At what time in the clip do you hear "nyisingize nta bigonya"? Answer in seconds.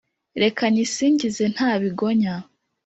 0.73-2.35